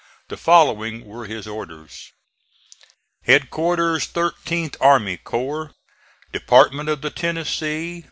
The 0.29 0.35
following 0.35 1.05
were 1.05 1.27
his 1.27 1.45
orders: 1.45 2.11
Headquarters 3.21 4.07
13th 4.11 4.75
Army 4.81 5.17
Corps, 5.17 5.73
Department 6.33 6.89
of 6.89 7.01
the 7.01 7.11
Tennessee. 7.11 7.99